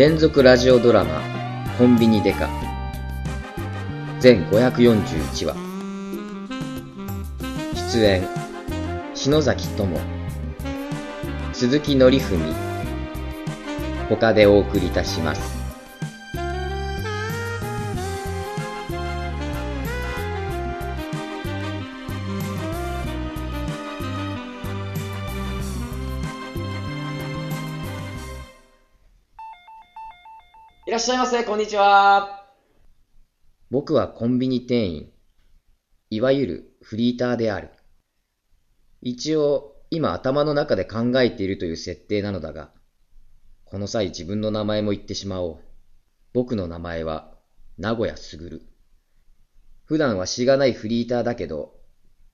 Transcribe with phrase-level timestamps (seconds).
[0.00, 1.20] 連続ラジオドラマ
[1.76, 2.48] 「コンビニデカ」
[4.18, 5.54] 全541話。
[7.74, 8.26] 出演
[9.14, 10.00] 篠崎智。
[11.52, 12.54] 鈴木紀文。
[14.08, 15.59] 他でお送りいたします。
[30.86, 32.46] いらっしゃいませ、こんにちは。
[33.70, 35.10] 僕はコンビニ店員
[36.08, 37.70] いわゆるフリーターである。
[39.02, 42.70] 一応今頭の中で考えているという設定なのだが
[43.66, 45.58] この際自分の名前も言ってしまおう。
[46.32, 47.30] 僕の名前は
[47.76, 48.62] 名古屋卓。
[49.84, 51.74] 普段はしがないフリーターだけど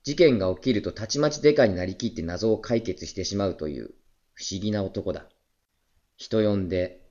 [0.04, 3.90] 事件が起きるとたちまちデカになりきって謎を解決してしまうという
[4.34, 5.26] 不思議な男だ。
[6.16, 7.05] 人呼んで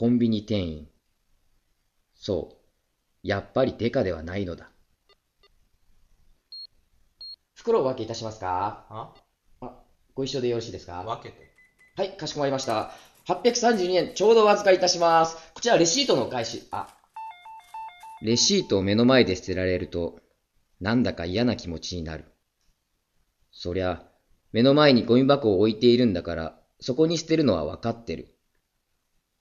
[0.00, 0.86] コンビニ店員
[2.14, 2.56] そ
[3.22, 4.70] うやっぱりデカではないのだ。
[7.54, 8.86] 袋をお分けいたしますか？
[8.88, 9.12] あ？
[9.60, 9.74] あ、
[10.14, 11.02] ご一緒でよろしいですか？
[11.02, 11.52] 分けて。
[11.98, 12.92] はい、かしこまりました。
[13.26, 15.36] 832円ちょうどお預かりいたします。
[15.52, 16.66] こちらレシートのお返し。
[16.70, 16.88] あ、
[18.22, 20.18] レシートを目の前で捨てられると、
[20.80, 22.24] なんだか嫌な気持ちになる。
[23.52, 24.02] そりゃ、
[24.52, 28.34] 目の前にゴミ箱を置いているんだから、そこに捨てるのはわかってる。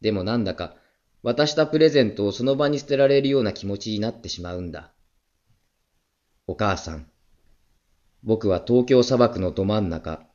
[0.01, 0.75] でもなんだか、
[1.23, 4.91] 渡したプレゼントをその場に捨てられるような気持ちになってしまうんだ。
[6.47, 7.09] お母さん。
[8.23, 10.25] 僕は東京砂漠のど真ん中、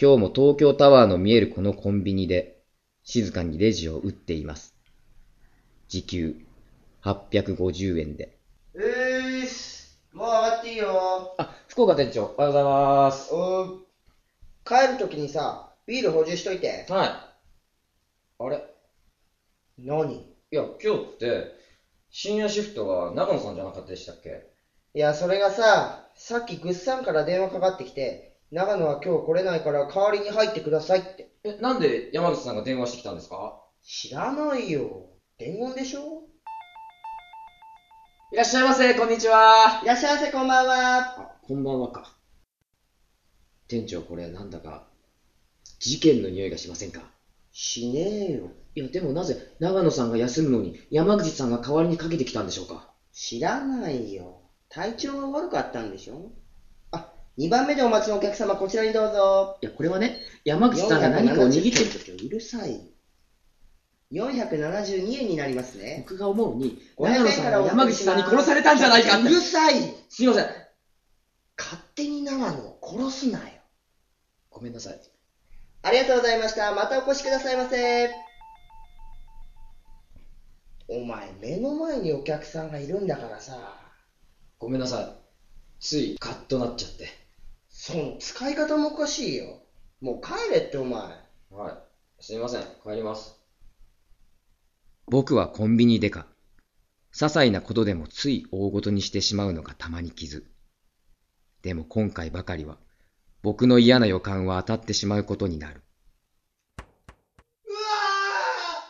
[0.00, 2.62] 今日も東京タワーの見えるこのコンビニで、
[3.04, 4.74] 静かにレジを打っています。
[5.88, 6.36] 時給
[7.02, 8.36] 850円で。
[8.74, 9.98] うーす。
[10.12, 11.34] もう上がっていいよ。
[11.38, 13.32] あ、福岡店長、おはようございます。
[13.32, 13.78] おー
[14.64, 16.84] 帰るときにさ、ビール補充しといて。
[16.88, 17.08] はい。
[18.38, 18.67] あれ？
[19.88, 20.14] 何？
[20.14, 21.52] いや、今日って、
[22.10, 24.46] 深夜シフトが長野さんじゃなかったでしたっけ？
[24.94, 31.30] いや、それがさ、さっきぐっさんから電話かかってきて、長野は今日来れないから代わりに入ってくださいって。
[31.44, 33.60] え、なんで山口さんが電話してきたんですか？
[33.82, 35.08] 知らないよ。
[35.38, 36.22] 伝言でしょ？
[38.32, 39.80] いらっしゃいませ、こんにちは。
[39.82, 40.98] いらっしゃいませ、こんばんは。
[40.98, 42.14] あ、こんばんはか。
[43.68, 44.86] 店長これなんだか、
[45.78, 47.10] 事件の匂いがしませんか？
[47.60, 48.52] しねえよ。
[48.76, 52.88] いや、でもなぜ長野さんが休むのに山口さんが代わりにかけてきたんでしょうか？
[53.12, 54.42] 知らないよ。
[54.68, 56.30] 体調が悪かったんでしょ？
[56.92, 59.58] あ、2番目でお待ちのお客様、こちらにどうぞ。
[59.60, 61.90] いや、これはね、山口さんが何かを握ってる。
[62.16, 62.80] 470うるさい。
[64.12, 66.04] 472円になりますね。
[66.08, 69.18] 僕が思うに、500長野さんが山口さんに殺されたんじゃないか。
[69.18, 69.74] うるさい
[70.08, 70.46] すいません。
[71.58, 73.46] 勝手に長野を殺すなよ。
[74.48, 75.00] ごめんなさい。
[75.88, 76.70] ありがとうございました。
[76.74, 78.10] またお越しくださいませ。
[80.86, 83.80] お前、目の前にお客さんがいるんだからさ、
[84.58, 85.06] ごめんなさい。
[85.80, 87.08] ついカッとなっちゃって。
[87.70, 89.62] その使い方もおかしいよ。
[90.02, 91.00] もう帰れってお前。
[91.00, 91.70] は
[92.20, 92.22] い。
[92.22, 93.40] すみません、帰ります。
[95.06, 96.26] 僕はコンビニデカ。
[97.14, 100.44] 些細なことでもつい大ごとにしてしまうのがたまに傷。
[101.62, 102.76] でも今回ばかりは、
[103.42, 105.82] 僕の嫌な予感は当たってしまうことになる。
[107.64, 107.78] うわ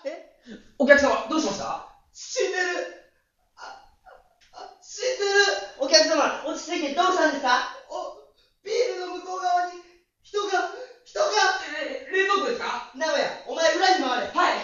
[0.05, 0.35] ーえ
[0.79, 1.87] お客様、どうしました？
[2.13, 2.63] 死んでる。
[3.57, 3.85] あ、
[4.53, 5.31] あ、死んでる。
[5.81, 7.77] お客様、落ち着いてどうしたんですか？
[7.91, 8.33] お、
[8.65, 9.81] ビールの向こう側に
[10.23, 10.49] 人が、
[11.05, 11.27] 人が。
[11.81, 12.93] え、冷蔵庫ですか？
[12.97, 14.27] 名古屋、お前裏に回れ。
[14.29, 14.59] はい。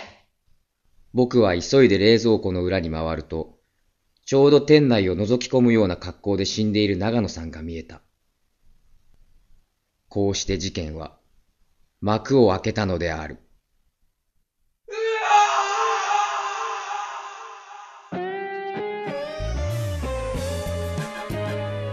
[1.13, 3.59] 僕は急いで冷蔵庫の裏に回ると、
[4.25, 8.01] ちょうど店内を覗き込むような格好で死んでいる長野さんが見えた。
[10.15, 11.11] こうして事件は
[12.01, 13.39] 幕を開けたのである。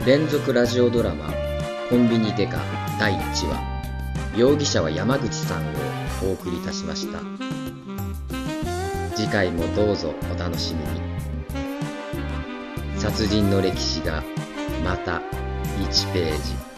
[0.05, 1.33] 連続ラジオドラマ
[1.89, 2.59] 「コンビニデカ」
[3.01, 3.59] 第1話。
[4.37, 7.17] 容疑者は山口さんをお送りいたしました。
[9.15, 11.01] 次回もどうぞお楽しみに。
[12.99, 14.21] 殺人の歴史が
[14.85, 15.23] また
[15.79, 16.70] 1ページ。